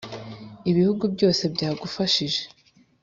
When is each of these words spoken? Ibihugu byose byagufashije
Ibihugu 0.71 1.03
byose 1.15 1.43
byagufashije 1.55 2.41